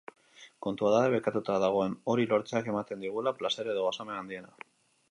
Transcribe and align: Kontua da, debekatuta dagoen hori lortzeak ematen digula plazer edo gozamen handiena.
Kontua 0.65 0.93
da, 0.93 1.01
debekatuta 1.07 1.57
dagoen 1.65 1.93
hori 2.15 2.27
lortzeak 2.33 2.73
ematen 2.75 3.07
digula 3.07 3.39
plazer 3.43 3.75
edo 3.77 3.87
gozamen 3.91 4.23
handiena. 4.25 4.57